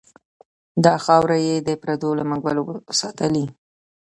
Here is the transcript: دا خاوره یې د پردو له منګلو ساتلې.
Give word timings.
دا 0.85 0.95
خاوره 1.05 1.37
یې 1.47 1.55
د 1.67 1.69
پردو 1.81 2.09
له 2.19 2.23
منګلو 2.29 2.63
ساتلې. 2.99 3.45